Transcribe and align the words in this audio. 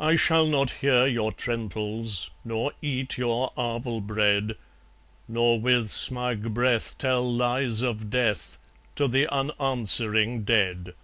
I 0.00 0.16
shall 0.16 0.48
not 0.48 0.72
hear 0.82 1.06
your 1.06 1.30
trentals, 1.30 2.30
Nor 2.44 2.72
eat 2.82 3.18
your 3.18 3.52
arval 3.56 4.02
bread, 4.04 4.56
Nor 5.28 5.60
with 5.60 5.90
smug 5.92 6.52
breath 6.52 6.98
tell 6.98 7.32
lies 7.32 7.82
of 7.82 8.10
death 8.10 8.58
To 8.96 9.06
the 9.06 9.28
unanswering 9.32 10.42
dead. 10.42 10.94